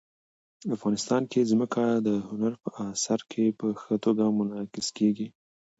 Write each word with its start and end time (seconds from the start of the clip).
افغانستان 0.75 1.21
کې 1.31 1.49
ځمکه 1.51 1.83
د 2.07 2.09
هنر 2.27 2.53
په 2.63 2.69
اثار 2.91 3.21
کې 3.31 3.43
په 3.59 3.67
ښه 3.81 3.95
توګه 4.05 4.23
منعکس 4.37 4.87
کېږي. 4.97 5.27